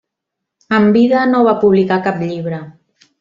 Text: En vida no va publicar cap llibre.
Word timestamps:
En 0.77 0.87
vida 0.95 1.19
no 1.33 1.43
va 1.51 1.55
publicar 1.65 1.99
cap 2.09 2.17
llibre. 2.31 2.63